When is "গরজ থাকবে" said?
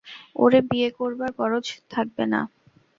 1.39-2.23